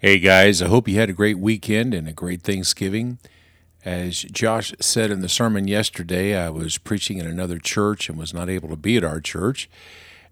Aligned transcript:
Hey 0.00 0.20
guys, 0.20 0.62
I 0.62 0.68
hope 0.68 0.86
you 0.86 0.94
had 0.94 1.10
a 1.10 1.12
great 1.12 1.40
weekend 1.40 1.92
and 1.92 2.06
a 2.06 2.12
great 2.12 2.42
Thanksgiving. 2.42 3.18
As 3.84 4.22
Josh 4.22 4.72
said 4.78 5.10
in 5.10 5.22
the 5.22 5.28
sermon 5.28 5.66
yesterday, 5.66 6.36
I 6.36 6.50
was 6.50 6.78
preaching 6.78 7.18
in 7.18 7.26
another 7.26 7.58
church 7.58 8.08
and 8.08 8.16
was 8.16 8.32
not 8.32 8.48
able 8.48 8.68
to 8.68 8.76
be 8.76 8.96
at 8.96 9.02
our 9.02 9.20
church. 9.20 9.68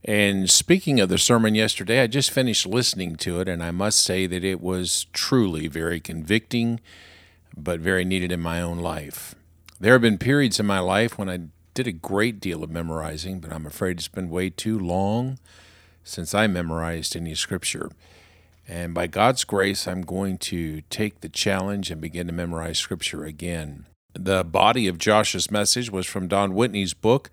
And 0.04 0.48
speaking 0.48 1.00
of 1.00 1.08
the 1.08 1.18
sermon 1.18 1.56
yesterday, 1.56 2.00
I 2.00 2.06
just 2.06 2.30
finished 2.30 2.64
listening 2.64 3.16
to 3.16 3.40
it, 3.40 3.48
and 3.48 3.60
I 3.60 3.72
must 3.72 4.04
say 4.04 4.28
that 4.28 4.44
it 4.44 4.60
was 4.60 5.06
truly 5.12 5.66
very 5.66 5.98
convicting, 5.98 6.78
but 7.56 7.80
very 7.80 8.04
needed 8.04 8.30
in 8.30 8.38
my 8.38 8.62
own 8.62 8.78
life. 8.78 9.34
There 9.80 9.94
have 9.94 10.02
been 10.02 10.16
periods 10.16 10.60
in 10.60 10.66
my 10.66 10.78
life 10.78 11.18
when 11.18 11.28
I 11.28 11.40
did 11.74 11.88
a 11.88 11.92
great 11.92 12.38
deal 12.38 12.62
of 12.62 12.70
memorizing, 12.70 13.40
but 13.40 13.52
I'm 13.52 13.66
afraid 13.66 13.98
it's 13.98 14.06
been 14.06 14.30
way 14.30 14.48
too 14.48 14.78
long 14.78 15.40
since 16.04 16.34
I 16.34 16.46
memorized 16.46 17.16
any 17.16 17.34
scripture. 17.34 17.90
And 18.68 18.94
by 18.94 19.06
God's 19.06 19.44
grace, 19.44 19.86
I'm 19.86 20.02
going 20.02 20.38
to 20.38 20.80
take 20.90 21.20
the 21.20 21.28
challenge 21.28 21.90
and 21.90 22.00
begin 22.00 22.26
to 22.26 22.32
memorize 22.32 22.78
Scripture 22.78 23.24
again. 23.24 23.86
The 24.12 24.44
body 24.44 24.88
of 24.88 24.98
Josh's 24.98 25.50
message 25.50 25.90
was 25.90 26.06
from 26.06 26.26
Don 26.26 26.54
Whitney's 26.54 26.94
book, 26.94 27.30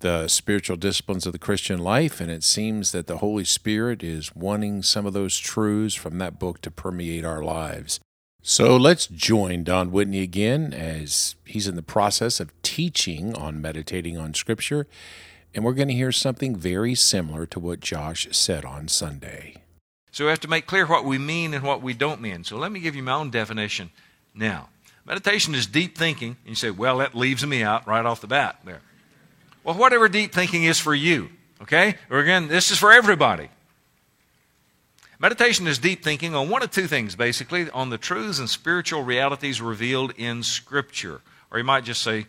The 0.00 0.28
Spiritual 0.28 0.76
Disciplines 0.76 1.26
of 1.26 1.32
the 1.32 1.38
Christian 1.38 1.80
Life, 1.80 2.20
and 2.20 2.30
it 2.30 2.44
seems 2.44 2.92
that 2.92 3.06
the 3.06 3.18
Holy 3.18 3.44
Spirit 3.44 4.02
is 4.02 4.34
wanting 4.34 4.82
some 4.82 5.06
of 5.06 5.12
those 5.12 5.36
truths 5.36 5.94
from 5.94 6.18
that 6.18 6.38
book 6.38 6.60
to 6.62 6.70
permeate 6.70 7.24
our 7.24 7.42
lives. 7.42 8.00
So 8.42 8.76
let's 8.76 9.06
join 9.06 9.64
Don 9.64 9.90
Whitney 9.90 10.20
again 10.20 10.72
as 10.72 11.34
he's 11.44 11.66
in 11.66 11.76
the 11.76 11.82
process 11.82 12.40
of 12.40 12.52
teaching 12.62 13.34
on 13.34 13.60
meditating 13.60 14.16
on 14.16 14.34
Scripture, 14.34 14.86
and 15.54 15.64
we're 15.64 15.72
going 15.72 15.88
to 15.88 15.94
hear 15.94 16.12
something 16.12 16.54
very 16.54 16.94
similar 16.94 17.44
to 17.46 17.58
what 17.58 17.80
Josh 17.80 18.28
said 18.30 18.64
on 18.64 18.88
Sunday. 18.88 19.63
So 20.14 20.26
we 20.26 20.30
have 20.30 20.40
to 20.40 20.48
make 20.48 20.68
clear 20.68 20.86
what 20.86 21.04
we 21.04 21.18
mean 21.18 21.54
and 21.54 21.64
what 21.64 21.82
we 21.82 21.92
don't 21.92 22.20
mean. 22.20 22.44
So 22.44 22.56
let 22.56 22.70
me 22.70 22.78
give 22.78 22.94
you 22.94 23.02
my 23.02 23.14
own 23.14 23.30
definition 23.30 23.90
now. 24.32 24.68
Meditation 25.04 25.56
is 25.56 25.66
deep 25.66 25.98
thinking. 25.98 26.36
And 26.44 26.50
you 26.50 26.54
say, 26.54 26.70
well, 26.70 26.98
that 26.98 27.16
leaves 27.16 27.44
me 27.44 27.64
out 27.64 27.88
right 27.88 28.06
off 28.06 28.20
the 28.20 28.28
bat 28.28 28.60
there. 28.64 28.80
Well, 29.64 29.74
whatever 29.74 30.08
deep 30.08 30.32
thinking 30.32 30.62
is 30.62 30.78
for 30.78 30.94
you, 30.94 31.30
okay? 31.62 31.96
Or 32.10 32.20
again, 32.20 32.46
this 32.46 32.70
is 32.70 32.78
for 32.78 32.92
everybody. 32.92 33.48
Meditation 35.18 35.66
is 35.66 35.78
deep 35.78 36.04
thinking 36.04 36.32
on 36.32 36.48
one 36.48 36.62
of 36.62 36.70
two 36.70 36.86
things, 36.86 37.16
basically, 37.16 37.68
on 37.70 37.90
the 37.90 37.98
truths 37.98 38.38
and 38.38 38.48
spiritual 38.48 39.02
realities 39.02 39.60
revealed 39.60 40.12
in 40.16 40.44
Scripture. 40.44 41.22
Or 41.50 41.58
you 41.58 41.64
might 41.64 41.82
just 41.82 42.04
say, 42.04 42.26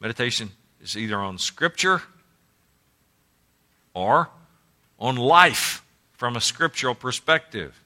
meditation 0.00 0.50
is 0.82 0.98
either 0.98 1.16
on 1.16 1.38
Scripture 1.38 2.02
or 3.94 4.28
on 4.98 5.16
life 5.16 5.81
from 6.22 6.36
a 6.36 6.40
scriptural 6.40 6.94
perspective. 6.94 7.82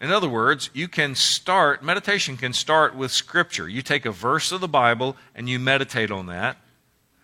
In 0.00 0.12
other 0.12 0.28
words, 0.28 0.70
you 0.72 0.86
can 0.86 1.16
start, 1.16 1.82
meditation 1.82 2.36
can 2.36 2.52
start 2.52 2.94
with 2.94 3.10
Scripture. 3.10 3.68
You 3.68 3.82
take 3.82 4.06
a 4.06 4.12
verse 4.12 4.52
of 4.52 4.60
the 4.60 4.68
Bible 4.68 5.16
and 5.34 5.48
you 5.48 5.58
meditate 5.58 6.12
on 6.12 6.26
that, 6.26 6.58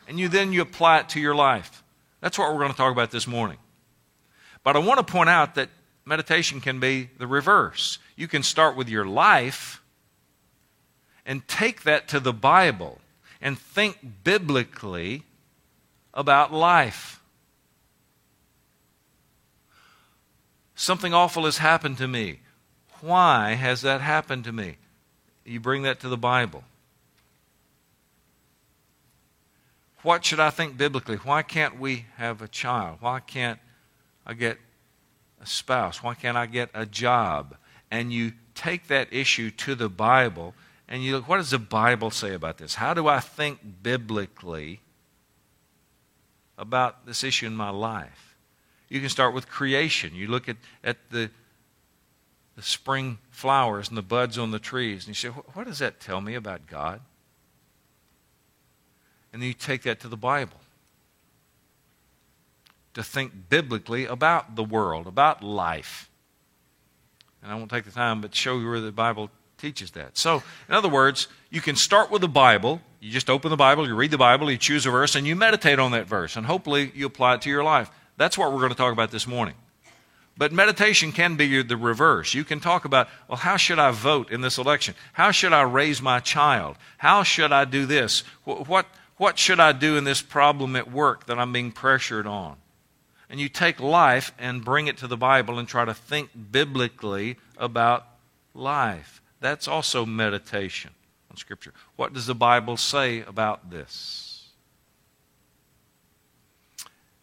and 0.09 0.19
you 0.19 0.27
then 0.27 0.53
you 0.53 0.63
apply 0.63 0.99
it 0.99 1.11
to 1.11 1.21
your 1.21 1.37
life. 1.37 1.85
That's 2.21 2.37
what 2.37 2.53
we're 2.53 2.59
going 2.59 2.73
to 2.73 2.77
talk 2.77 2.91
about 2.91 3.13
this 3.13 3.29
morning. 3.29 3.59
But 4.65 4.75
I 4.75 4.81
want 4.81 4.99
to 4.99 5.05
point 5.05 5.29
out 5.29 5.55
that 5.55 5.69
meditation 6.05 6.61
can 6.61 6.81
be 6.81 7.09
the 7.19 7.29
reverse. 7.29 8.01
You 8.17 8.27
can 8.27 8.43
start 8.43 8.75
with 8.75 8.89
your 8.89 9.07
life 9.07 9.81
and 11.25 11.47
take 11.47 11.85
that 11.85 12.09
to 12.09 12.19
the 12.19 12.33
Bible 12.33 12.99
and 13.41 13.57
think 13.57 14.25
biblically 14.25 15.23
about 16.15 16.53
life. 16.53 17.21
Something 20.75 21.15
awful 21.15 21.45
has 21.45 21.59
happened 21.59 21.99
to 21.99 22.09
me. 22.09 22.41
Why 23.01 23.55
has 23.55 23.83
that 23.83 24.01
happened 24.01 24.45
to 24.45 24.53
me? 24.53 24.77
You 25.45 25.61
bring 25.61 25.83
that 25.83 26.01
to 26.01 26.09
the 26.09 26.17
Bible. 26.17 26.65
What 30.03 30.25
should 30.25 30.41
I 30.41 30.51
think 30.51 30.77
biblically? 30.77 31.17
Why 31.17 31.43
can't 31.43 31.79
we 31.79 32.07
have 32.17 32.43
a 32.43 32.49
child? 32.49 32.99
Why 33.01 33.21
can't 33.21 33.61
I 34.27 34.35
get 34.35 34.59
a 35.41 35.47
spouse? 35.47 36.03
Why 36.03 36.15
can't 36.15 36.37
I 36.37 36.47
get 36.47 36.71
a 36.75 36.87
job? 36.87 37.57
And 37.91 38.13
you 38.13 38.33
take 38.55 38.89
that 38.89 39.13
issue 39.13 39.51
to 39.51 39.75
the 39.75 39.89
Bible 39.89 40.55
and 40.89 41.03
you 41.03 41.17
look, 41.17 41.29
what 41.29 41.39
does 41.39 41.51
the 41.51 41.59
Bible 41.59 42.11
say 42.11 42.35
about 42.35 42.59
this? 42.59 42.75
How 42.75 42.93
do 42.93 43.09
I 43.09 43.21
think 43.21 43.61
biblically 43.83 44.81
about 46.63 47.05
this 47.05 47.25
issue 47.25 47.47
in 47.47 47.57
my 47.57 47.71
life. 47.71 48.37
You 48.89 49.01
can 49.01 49.09
start 49.09 49.35
with 49.35 49.49
creation. 49.49 50.15
You 50.15 50.29
look 50.29 50.49
at, 50.49 50.57
at 50.85 50.97
the, 51.11 51.31
the 52.57 52.63
spring 52.63 53.19
flowers 53.31 53.89
and 53.89 53.99
the 53.99 54.03
buds 54.03 54.39
on 54.39 54.53
the 54.53 54.59
trees, 54.59 55.07
and 55.07 55.09
you 55.09 55.15
say, 55.15 55.29
What 55.29 55.67
does 55.67 55.81
that 55.81 56.01
tell 56.01 56.21
me 56.21 56.35
about 56.35 56.67
God? 56.67 57.01
And 59.33 59.43
then 59.43 59.49
you 59.49 59.55
take 59.55 59.83
that 59.83 60.01
to 60.01 60.09
the 60.09 60.17
Bible 60.17 60.59
to 62.95 63.03
think 63.03 63.33
biblically 63.49 64.05
about 64.05 64.55
the 64.55 64.65
world, 64.65 65.07
about 65.07 65.43
life. 65.43 66.11
And 67.43 67.51
I 67.51 67.55
won't 67.55 67.71
take 67.71 67.85
the 67.85 67.91
time, 67.91 68.21
but 68.21 68.35
show 68.35 68.59
you 68.59 68.69
where 68.69 68.81
the 68.81 68.93
Bible 68.93 69.31
teaches 69.59 69.93
that. 69.93 70.19
So, 70.19 70.43
in 70.69 70.75
other 70.75 70.89
words, 70.89 71.29
you 71.51 71.61
can 71.61 71.77
start 71.77 72.11
with 72.11 72.21
the 72.21 72.29
Bible. 72.29 72.81
You 73.03 73.11
just 73.11 73.29
open 73.29 73.51
the 73.51 73.57
Bible, 73.57 73.85
you 73.85 73.97
read 73.97 74.13
the 74.13 74.17
Bible, 74.19 74.49
you 74.49 74.57
choose 74.57 74.87
a 74.87 74.91
verse, 74.91 75.17
and 75.17 75.27
you 75.27 75.35
meditate 75.35 75.81
on 75.81 75.91
that 75.91 76.07
verse. 76.07 76.37
And 76.37 76.47
hopefully 76.47 76.93
you 76.95 77.07
apply 77.07 77.35
it 77.35 77.43
to 77.43 77.51
your 77.51 77.65
life. 77.65 77.91
That's 78.17 78.39
what 78.39 78.53
we're 78.53 78.61
going 78.61 78.71
to 78.71 78.77
talk 78.77 78.93
about 78.93 79.11
this 79.11 79.27
morning. 79.27 79.57
But 80.39 80.53
meditation 80.53 81.11
can 81.11 81.35
be 81.35 81.63
the 81.63 81.77
reverse. 81.77 82.33
You 82.33 82.45
can 82.45 82.61
talk 82.61 82.85
about, 82.85 83.09
well, 83.27 83.39
how 83.39 83.57
should 83.57 83.81
I 83.81 83.91
vote 83.91 84.31
in 84.31 84.41
this 84.41 84.57
election? 84.57 84.95
How 85.15 85.33
should 85.33 85.53
I 85.53 85.63
raise 85.63 86.01
my 86.01 86.21
child? 86.21 86.77
How 86.97 87.25
should 87.25 87.51
I 87.51 87.65
do 87.65 87.87
this? 87.87 88.23
What, 88.45 88.87
what 89.17 89.37
should 89.37 89.59
I 89.59 89.73
do 89.73 89.97
in 89.97 90.05
this 90.05 90.23
problem 90.23 90.77
at 90.77 90.93
work 90.93 91.27
that 91.27 91.41
I'm 91.41 91.53
being 91.53 91.73
pressured 91.73 92.29
on? 92.29 92.55
And 93.29 93.41
you 93.41 93.49
take 93.49 93.81
life 93.81 94.33
and 94.39 94.65
bring 94.65 94.87
it 94.87 94.99
to 94.99 95.09
the 95.09 95.17
Bible 95.17 95.59
and 95.59 95.67
try 95.67 95.85
to 95.85 95.93
think 95.93 96.31
biblically 96.53 97.37
about 97.59 98.07
life. 98.55 99.21
That's 99.41 99.67
also 99.67 100.07
meditation 100.07 100.93
on 101.33 101.37
Scripture. 101.39 101.73
What 101.97 102.13
does 102.13 102.27
the 102.27 102.35
Bible 102.35 102.77
say 102.77 103.23
about 103.23 103.71
this? 103.71 104.51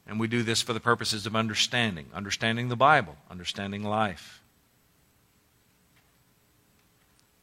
And 0.07 0.19
we 0.19 0.27
do 0.27 0.41
this 0.41 0.63
for 0.63 0.73
the 0.73 0.79
purposes 0.79 1.27
of 1.27 1.35
understanding, 1.35 2.07
understanding 2.15 2.69
the 2.69 2.75
Bible, 2.75 3.15
understanding 3.29 3.83
life. 3.83 4.41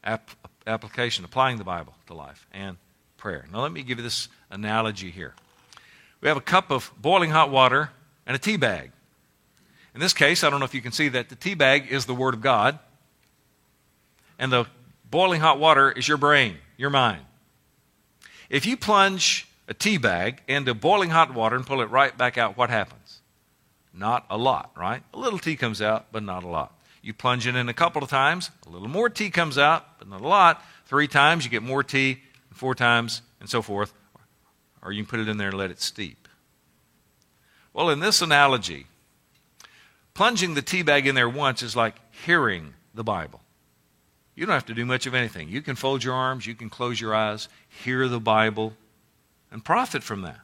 App- 0.02 0.30
application, 0.66 1.24
applying 1.24 1.58
the 1.58 1.64
Bible 1.64 1.94
to 2.08 2.14
life, 2.14 2.48
and 2.52 2.76
prayer. 3.16 3.46
Now, 3.52 3.60
let 3.60 3.70
me 3.70 3.84
give 3.84 3.98
you 3.98 4.04
this 4.04 4.28
analogy 4.50 5.12
here. 5.12 5.34
We 6.20 6.26
have 6.26 6.36
a 6.36 6.40
cup 6.40 6.72
of 6.72 6.90
boiling 7.00 7.30
hot 7.30 7.52
water 7.52 7.90
and 8.26 8.34
a 8.34 8.38
tea 8.40 8.56
bag. 8.56 8.90
In 9.94 10.00
this 10.00 10.12
case, 10.12 10.42
I 10.42 10.50
don't 10.50 10.58
know 10.58 10.66
if 10.66 10.74
you 10.74 10.82
can 10.82 10.92
see 10.92 11.08
that 11.10 11.28
the 11.28 11.36
tea 11.36 11.54
bag 11.54 11.86
is 11.90 12.06
the 12.06 12.14
Word 12.14 12.34
of 12.34 12.40
God, 12.40 12.80
and 14.36 14.52
the 14.52 14.66
boiling 15.10 15.40
hot 15.40 15.58
water 15.58 15.90
is 15.90 16.06
your 16.06 16.16
brain, 16.16 16.56
your 16.76 16.90
mind. 16.90 17.22
If 18.48 18.66
you 18.66 18.76
plunge 18.76 19.48
a 19.68 19.74
tea 19.74 19.98
bag 19.98 20.42
into 20.46 20.74
boiling 20.74 21.10
hot 21.10 21.34
water 21.34 21.56
and 21.56 21.66
pull 21.66 21.80
it 21.80 21.90
right 21.90 22.16
back 22.16 22.38
out, 22.38 22.56
what 22.56 22.70
happens? 22.70 23.20
Not 23.92 24.26
a 24.30 24.36
lot, 24.36 24.72
right? 24.76 25.02
A 25.14 25.18
little 25.18 25.38
tea 25.38 25.56
comes 25.56 25.80
out, 25.80 26.06
but 26.12 26.22
not 26.22 26.44
a 26.44 26.48
lot. 26.48 26.72
You 27.02 27.14
plunge 27.14 27.46
it 27.46 27.56
in 27.56 27.68
a 27.68 27.74
couple 27.74 28.02
of 28.02 28.10
times, 28.10 28.50
a 28.66 28.70
little 28.70 28.88
more 28.88 29.08
tea 29.08 29.30
comes 29.30 29.58
out, 29.58 29.98
but 29.98 30.08
not 30.08 30.20
a 30.20 30.26
lot. 30.26 30.62
Three 30.86 31.08
times, 31.08 31.44
you 31.44 31.50
get 31.50 31.62
more 31.62 31.82
tea, 31.82 32.22
four 32.52 32.74
times, 32.74 33.22
and 33.40 33.48
so 33.48 33.62
forth. 33.62 33.92
Or 34.82 34.92
you 34.92 35.02
can 35.02 35.10
put 35.10 35.20
it 35.20 35.28
in 35.28 35.36
there 35.36 35.48
and 35.48 35.56
let 35.56 35.70
it 35.70 35.80
steep. 35.80 36.28
Well, 37.72 37.90
in 37.90 38.00
this 38.00 38.22
analogy, 38.22 38.86
plunging 40.14 40.54
the 40.54 40.62
tea 40.62 40.82
bag 40.82 41.06
in 41.06 41.14
there 41.14 41.28
once 41.28 41.62
is 41.62 41.76
like 41.76 41.96
hearing 42.24 42.74
the 42.94 43.04
Bible. 43.04 43.40
You 44.36 44.44
don't 44.44 44.52
have 44.52 44.66
to 44.66 44.74
do 44.74 44.84
much 44.84 45.06
of 45.06 45.14
anything. 45.14 45.48
You 45.48 45.62
can 45.62 45.74
fold 45.74 46.04
your 46.04 46.14
arms, 46.14 46.46
you 46.46 46.54
can 46.54 46.68
close 46.68 47.00
your 47.00 47.14
eyes, 47.14 47.48
hear 47.68 48.06
the 48.06 48.20
Bible, 48.20 48.74
and 49.50 49.64
profit 49.64 50.02
from 50.02 50.20
that. 50.22 50.40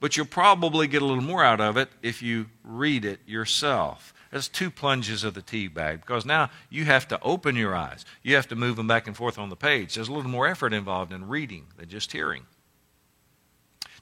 But 0.00 0.16
you'll 0.16 0.26
probably 0.26 0.86
get 0.86 1.02
a 1.02 1.06
little 1.06 1.24
more 1.24 1.42
out 1.42 1.60
of 1.60 1.76
it 1.76 1.88
if 2.02 2.22
you 2.22 2.46
read 2.62 3.04
it 3.04 3.20
yourself. 3.26 4.14
That's 4.30 4.48
two 4.48 4.70
plunges 4.70 5.24
of 5.24 5.34
the 5.34 5.42
tea 5.42 5.66
bag 5.66 6.02
because 6.02 6.24
now 6.24 6.50
you 6.68 6.84
have 6.84 7.08
to 7.08 7.20
open 7.22 7.56
your 7.56 7.74
eyes. 7.74 8.04
You 8.22 8.36
have 8.36 8.48
to 8.48 8.56
move 8.56 8.76
them 8.76 8.86
back 8.86 9.06
and 9.06 9.16
forth 9.16 9.38
on 9.38 9.48
the 9.48 9.56
page. 9.56 9.94
There's 9.94 10.08
a 10.08 10.12
little 10.12 10.30
more 10.30 10.46
effort 10.46 10.72
involved 10.72 11.12
in 11.12 11.28
reading 11.28 11.66
than 11.76 11.88
just 11.88 12.12
hearing. 12.12 12.46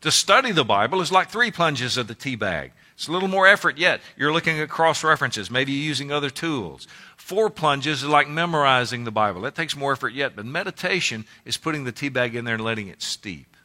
To 0.02 0.12
study 0.12 0.52
the 0.52 0.64
Bible 0.64 1.00
is 1.00 1.10
like 1.10 1.28
three 1.28 1.50
plunges 1.50 1.96
of 1.96 2.06
the 2.06 2.14
tea 2.14 2.36
bag. 2.36 2.72
It's 2.94 3.08
a 3.08 3.12
little 3.12 3.28
more 3.28 3.46
effort 3.46 3.78
yet. 3.78 4.00
You're 4.16 4.32
looking 4.32 4.58
at 4.58 4.68
cross 4.68 5.04
references, 5.04 5.50
maybe 5.50 5.72
using 5.72 6.10
other 6.10 6.30
tools. 6.30 6.86
Four 7.16 7.50
plunges 7.50 8.02
is 8.02 8.08
like 8.08 8.28
memorizing 8.28 9.04
the 9.04 9.10
Bible. 9.10 9.42
That 9.42 9.54
takes 9.54 9.76
more 9.76 9.92
effort 9.92 10.14
yet, 10.14 10.34
but 10.34 10.46
meditation 10.46 11.24
is 11.44 11.56
putting 11.56 11.84
the 11.84 11.92
tea 11.92 12.08
bag 12.08 12.34
in 12.34 12.44
there 12.44 12.54
and 12.54 12.64
letting 12.64 12.88
it 12.88 13.02
steep. 13.02 13.56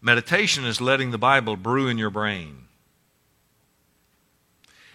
Meditation 0.00 0.64
is 0.64 0.80
letting 0.80 1.10
the 1.10 1.18
Bible 1.18 1.56
brew 1.56 1.88
in 1.88 1.98
your 1.98 2.10
brain. 2.10 2.64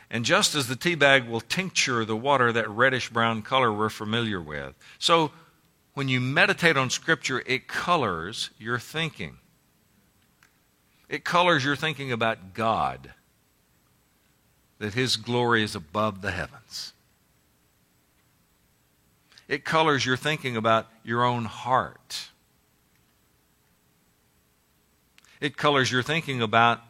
And 0.09 0.23
just 0.23 0.55
as 0.55 0.67
the 0.67 0.75
tea 0.75 0.95
bag 0.95 1.27
will 1.27 1.41
tincture 1.41 2.05
the 2.05 2.15
water, 2.15 2.51
that 2.51 2.69
reddish 2.69 3.09
brown 3.09 3.41
color 3.41 3.73
we're 3.73 3.89
familiar 3.89 4.39
with. 4.39 4.75
So 4.99 5.31
when 5.93 6.07
you 6.07 6.19
meditate 6.19 6.77
on 6.77 6.89
Scripture, 6.89 7.43
it 7.45 7.67
colors 7.67 8.49
your 8.57 8.79
thinking. 8.79 9.37
It 11.07 11.23
colors 11.23 11.63
your 11.63 11.75
thinking 11.75 12.11
about 12.11 12.53
God, 12.53 13.13
that 14.79 14.93
His 14.95 15.15
glory 15.15 15.63
is 15.63 15.75
above 15.75 16.21
the 16.21 16.31
heavens. 16.31 16.93
It 19.47 19.65
colors 19.65 20.05
your 20.05 20.17
thinking 20.17 20.57
about 20.57 20.87
your 21.03 21.23
own 21.23 21.45
heart. 21.45 22.29
It 25.39 25.57
colors 25.57 25.91
your 25.91 26.01
thinking 26.01 26.41
about 26.41 26.81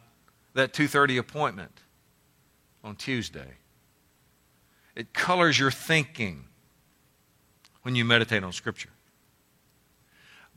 that 0.54 0.72
2:30 0.72 1.18
appointment 1.18 1.80
on 2.82 2.96
Tuesday. 2.96 3.58
It 4.94 5.12
colors 5.12 5.58
your 5.58 5.72
thinking 5.72 6.46
when 7.84 7.94
you 7.94 8.04
meditate 8.04 8.42
on 8.42 8.52
scripture. 8.52 8.88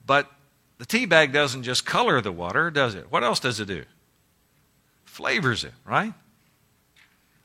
But 0.06 0.32
the 0.78 0.86
tea 0.86 1.06
bag 1.06 1.34
doesn't 1.34 1.64
just 1.64 1.86
color 1.86 2.22
the 2.22 2.32
water, 2.32 2.72
does 2.72 2.96
it? 2.96 3.12
What 3.12 3.24
else 3.24 3.40
does 3.40 3.60
it 3.60 3.66
do? 3.66 3.84
Flavors 5.06 5.64
it, 5.64 5.74
right? 5.86 6.14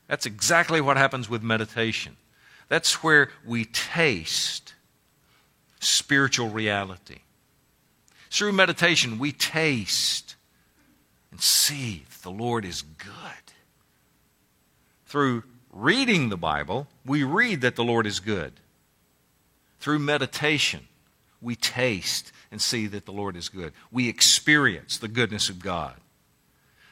That's 0.07 0.25
exactly 0.25 0.79
what 0.79 0.95
happens 0.95 1.29
with 1.29 1.43
meditation. 1.43 2.15
That's 2.69 3.03
where 3.03 3.29
we 3.45 3.65
taste 3.65 4.73
spiritual 5.79 6.49
reality. 6.49 7.19
Through 8.31 8.53
meditation, 8.53 9.19
we 9.19 9.31
taste 9.31 10.35
and 11.29 11.41
see 11.41 12.05
that 12.09 12.23
the 12.23 12.31
Lord 12.31 12.63
is 12.63 12.81
good. 12.81 13.11
Through 15.07 15.43
reading 15.71 16.29
the 16.29 16.37
Bible, 16.37 16.87
we 17.05 17.23
read 17.23 17.61
that 17.61 17.75
the 17.75 17.83
Lord 17.83 18.07
is 18.07 18.19
good. 18.19 18.53
Through 19.83 19.99
meditation, 19.99 20.87
we 21.41 21.57
taste 21.57 22.31
and 22.51 22.61
see 22.61 22.87
that 22.87 23.05
the 23.05 23.11
Lord 23.11 23.35
is 23.35 23.49
good. 23.49 23.73
We 23.91 24.07
experience 24.07 24.97
the 24.97 25.09
goodness 25.09 25.49
of 25.49 25.59
God. 25.59 25.95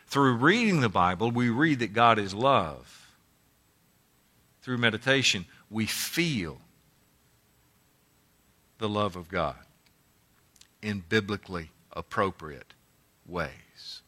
Through 0.07 0.33
reading 0.33 0.81
the 0.81 0.89
Bible, 0.89 1.31
we 1.31 1.47
read 1.47 1.79
that 1.79 1.93
God 1.93 2.19
is 2.19 2.33
love. 2.33 3.15
Through 4.61 4.79
meditation, 4.79 5.45
we 5.69 5.85
feel 5.85 6.57
the 8.79 8.89
love 8.89 9.15
of 9.15 9.29
God 9.29 9.55
in 10.81 11.01
biblically 11.07 11.69
appropriate 11.93 12.73
ways. 13.25 14.01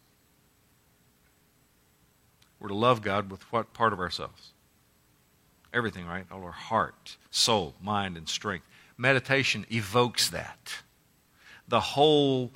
We're 2.59 2.67
to 2.67 2.75
love 2.75 3.01
God 3.01 3.31
with 3.31 3.49
what 3.49 3.73
part 3.73 3.93
of 3.93 4.01
ourselves? 4.01 4.51
Everything, 5.73 6.05
right? 6.05 6.25
All 6.29 6.43
our 6.43 6.51
heart, 6.51 7.15
soul, 7.31 7.75
mind, 7.81 8.17
and 8.17 8.27
strength. 8.27 8.65
Meditation 8.97 9.65
evokes 9.71 10.29
that. 10.29 10.75
The 11.67 11.79
whole 11.79 12.51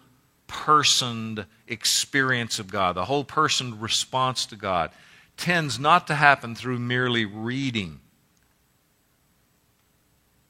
personed 0.47 1.45
experience 1.67 2.59
of 2.59 2.69
God, 2.69 2.95
the 2.95 3.05
whole 3.05 3.23
personed 3.23 3.81
response 3.81 4.45
to 4.47 4.55
God, 4.55 4.91
tends 5.35 5.79
not 5.79 6.07
to 6.07 6.15
happen 6.15 6.55
through 6.55 6.79
merely 6.79 7.25
reading 7.25 7.99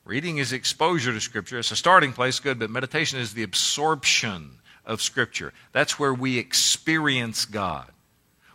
Reading 0.08 0.38
is 0.38 0.54
exposure 0.54 1.12
to 1.12 1.20
Scripture. 1.20 1.60
It's 1.60 1.72
a 1.72 1.76
starting 1.76 2.14
place, 2.14 2.40
good, 2.40 2.60
but 2.60 2.70
meditation 2.70 3.20
is 3.20 3.34
the 3.34 3.44
absorption 3.44 4.52
of 4.86 5.02
Scripture. 5.02 5.52
That's 5.74 6.00
where 6.00 6.14
we 6.14 6.38
experience 6.38 7.44
God. 7.44 7.92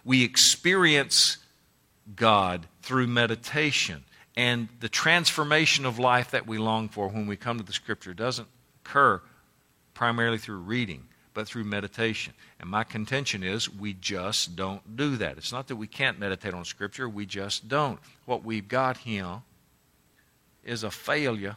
We 0.02 0.24
experience 0.24 1.36
God 2.16 2.66
through 2.80 3.08
meditation. 3.08 4.02
And 4.36 4.68
the 4.80 4.88
transformation 4.88 5.84
of 5.84 5.98
life 5.98 6.30
that 6.30 6.46
we 6.46 6.58
long 6.58 6.88
for 6.88 7.08
when 7.08 7.26
we 7.26 7.36
come 7.36 7.58
to 7.58 7.64
the 7.64 7.72
Scripture 7.72 8.14
doesn't 8.14 8.48
occur 8.84 9.20
primarily 9.94 10.38
through 10.38 10.58
reading, 10.58 11.08
but 11.34 11.46
through 11.46 11.64
meditation. 11.64 12.32
And 12.58 12.70
my 12.70 12.84
contention 12.84 13.42
is 13.42 13.68
we 13.68 13.92
just 13.92 14.56
don't 14.56 14.96
do 14.96 15.16
that. 15.16 15.36
It's 15.36 15.52
not 15.52 15.68
that 15.68 15.76
we 15.76 15.86
can't 15.86 16.18
meditate 16.18 16.54
on 16.54 16.64
Scripture, 16.64 17.08
we 17.08 17.26
just 17.26 17.68
don't. 17.68 17.98
What 18.24 18.42
we've 18.44 18.68
got 18.68 18.98
here 18.98 19.42
is 20.64 20.82
a 20.82 20.90
failure 20.90 21.56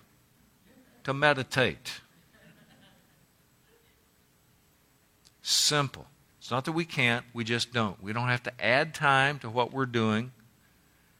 to 1.05 1.13
meditate. 1.13 2.01
Simple. 5.41 6.07
It's 6.39 6.51
not 6.51 6.65
that 6.65 6.73
we 6.73 6.85
can't, 6.85 7.25
we 7.33 7.43
just 7.43 7.71
don't. 7.71 8.01
We 8.03 8.13
don't 8.13 8.27
have 8.27 8.43
to 8.43 8.63
add 8.63 8.93
time 8.93 9.39
to 9.39 9.49
what 9.49 9.71
we're 9.71 9.85
doing. 9.85 10.31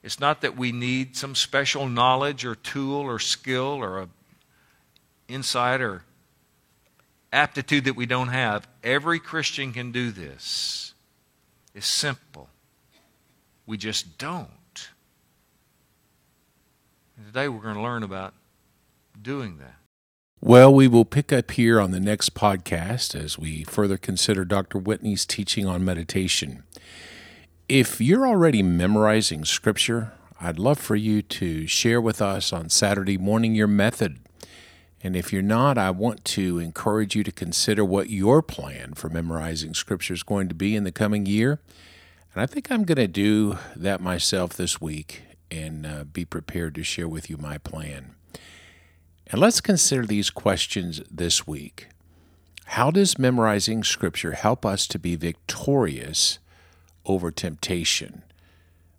It's 0.06 0.19
not 0.19 0.42
that 0.42 0.56
we 0.56 0.72
need 0.72 1.18
some 1.18 1.34
special 1.34 1.90
knowledge 1.90 2.46
or 2.46 2.54
tool 2.54 3.02
or 3.02 3.18
skill 3.18 3.80
or 3.81 4.02
a 4.02 4.07
insight 5.28 5.81
or 5.81 6.04
aptitude 7.34 7.86
that 7.86 7.96
we 7.96 8.06
don't 8.06 8.28
have. 8.28 8.68
Every 8.84 9.19
Christian 9.19 9.74
can 9.74 9.92
do 9.92 10.12
this. 10.12 10.94
It's 11.74 11.88
simple. 11.88 12.50
We 13.66 13.78
just 13.78 14.19
don't. 14.19 14.90
And 17.18 17.25
today 17.25 17.48
we're 17.48 17.63
going 17.63 17.74
to 17.74 17.81
learn 17.81 18.04
about 18.04 18.36
doing 19.19 19.57
that. 19.57 19.78
Well, 20.40 20.72
we 20.72 20.88
will 20.88 21.06
pick 21.06 21.34
up 21.34 21.50
here 21.50 21.81
on 21.81 21.90
the 21.90 22.00
next 22.00 22.36
podcast 22.36 23.19
as 23.19 23.40
we 23.40 23.63
further 23.63 23.98
consider 23.98 24.46
Dr. 24.46 24.78
Whitney's 24.78 25.25
teaching 25.25 25.66
on 25.66 25.84
meditation. 25.84 26.62
If 27.67 28.00
you're 28.00 28.27
already 28.27 28.62
memorizing 28.62 29.44
Scripture, 29.44 30.13
I'd 30.39 30.59
love 30.59 30.77
for 30.77 30.95
you 30.95 31.23
to 31.23 31.65
share 31.65 32.00
with 32.00 32.21
us 32.21 32.53
on 32.53 32.69
Saturday 32.69 33.17
morning 33.17 33.56
your 33.56 33.65
method. 33.65 34.19
And 35.01 35.15
if 35.15 35.33
you're 35.33 35.41
not, 35.41 35.75
I 35.75 35.89
want 35.89 36.23
to 36.25 36.59
encourage 36.59 37.15
you 37.15 37.23
to 37.23 37.31
consider 37.31 37.83
what 37.83 38.12
your 38.12 38.44
plan 38.44 38.94
for 38.94 39.09
memorizing 39.09 39.73
Scripture 39.73 40.13
is 40.13 40.21
going 40.21 40.47
to 40.47 40.53
be 40.53 40.75
in 40.75 40.83
the 40.83 40.91
coming 40.91 41.25
year. 41.25 41.59
And 42.35 42.44
I 42.44 42.45
think 42.45 42.69
I'm 42.69 42.83
going 42.83 42.97
to 42.97 43.07
do 43.07 43.57
that 43.75 44.00
myself 44.00 44.53
this 44.53 44.79
week 44.79 45.23
and 45.50 45.88
uh, 45.88 46.03
be 46.03 46.23
prepared 46.23 46.75
to 46.75 46.83
share 46.83 47.07
with 47.07 47.31
you 47.31 47.38
my 47.38 47.57
plan. 47.57 48.13
And 49.25 49.41
let's 49.41 49.59
consider 49.59 50.06
these 50.06 50.29
questions 50.29 51.01
this 51.09 51.47
week. 51.47 51.88
How 52.65 52.91
does 52.91 53.18
memorizing 53.18 53.83
Scripture 53.83 54.33
help 54.33 54.68
us 54.68 54.85
to 54.85 55.00
be 55.00 55.15
victorious 55.15 56.38
over 57.06 57.31
temptation? 57.31 58.24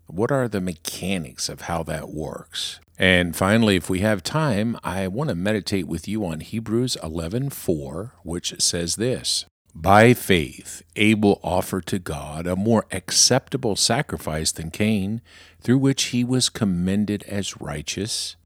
What 0.07 0.31
are 0.31 0.49
the 0.49 0.61
mechanics 0.61 1.49
of 1.49 1.63
how 1.63 1.83
that 1.85 2.11
works? 2.11 2.81
And 2.99 3.37
finally, 3.37 3.77
if 3.77 3.91
we 3.91 4.01
have 4.01 4.23
time, 4.23 4.79
I 4.83 5.09
want 5.09 5.29
to 5.29 5.35
meditate 5.35 5.87
with 5.87 6.09
you 6.09 6.25
on 6.25 6.41
Hebrews 6.41 6.97
11:4, 7.03 8.13
which 8.23 8.61
says 8.61 8.97
this: 8.97 9.45
By 9.75 10.15
faith, 10.15 10.83
Abel 10.95 11.41
offered 11.43 11.87
to 11.87 11.99
God 11.99 12.47
a 12.47 12.57
more 12.57 12.87
acceptable 12.91 13.77
sacrifice 13.77 14.53
than 14.53 14.71
Cain, 14.71 15.21
through 15.61 15.79
which 15.79 16.05
he 16.05 16.25
was 16.25 16.49
commended 16.49 17.23
as 17.25 17.61
righteous, 17.61 18.37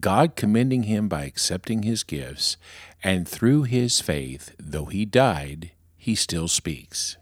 God 0.00 0.36
commending 0.36 0.84
him 0.84 1.08
by 1.08 1.24
accepting 1.24 1.82
his 1.82 2.04
gifts, 2.04 2.56
and 3.02 3.26
through 3.26 3.64
his 3.64 4.00
faith, 4.00 4.54
though 4.58 4.84
he 4.84 5.04
died, 5.04 5.72
he 5.96 6.14
still 6.14 6.46
speaks. 6.46 7.16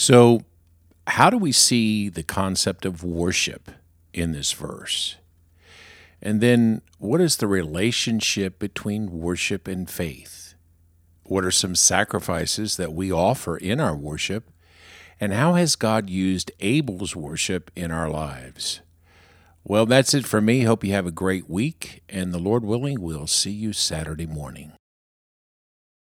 So, 0.00 0.44
how 1.06 1.28
do 1.28 1.36
we 1.36 1.52
see 1.52 2.08
the 2.08 2.22
concept 2.22 2.86
of 2.86 3.04
worship 3.04 3.70
in 4.14 4.32
this 4.32 4.50
verse? 4.50 5.16
And 6.22 6.40
then, 6.40 6.80
what 6.96 7.20
is 7.20 7.36
the 7.36 7.46
relationship 7.46 8.58
between 8.58 9.20
worship 9.20 9.68
and 9.68 9.90
faith? 9.90 10.54
What 11.24 11.44
are 11.44 11.50
some 11.50 11.76
sacrifices 11.76 12.78
that 12.78 12.94
we 12.94 13.12
offer 13.12 13.58
in 13.58 13.78
our 13.78 13.94
worship? 13.94 14.50
And 15.20 15.34
how 15.34 15.52
has 15.52 15.76
God 15.76 16.08
used 16.08 16.50
Abel's 16.60 17.14
worship 17.14 17.70
in 17.76 17.90
our 17.90 18.08
lives? 18.08 18.80
Well, 19.64 19.84
that's 19.84 20.14
it 20.14 20.24
for 20.24 20.40
me. 20.40 20.62
Hope 20.62 20.82
you 20.82 20.94
have 20.94 21.06
a 21.06 21.10
great 21.10 21.50
week, 21.50 22.02
and 22.08 22.32
the 22.32 22.38
Lord 22.38 22.64
willing, 22.64 23.02
we'll 23.02 23.26
see 23.26 23.50
you 23.50 23.74
Saturday 23.74 24.24
morning. 24.24 24.72